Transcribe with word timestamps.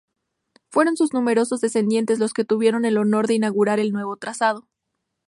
Fueron 0.71 0.97
sus 0.97 1.13
numerosos 1.13 1.61
descendientes 1.61 2.17
los 2.17 2.33
que 2.33 2.43
tuvieron 2.43 2.85
el 2.85 2.97
honor 2.97 3.27
de 3.27 3.35
inaugurar 3.35 3.79
el 3.79 3.91
nuevo 3.91 4.17
trazado. 4.17 4.67